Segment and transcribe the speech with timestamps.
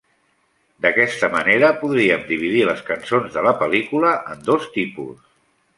[0.85, 5.35] D'aquesta manera, podríem dividir les cançons de la pel·lícula en dos tipus.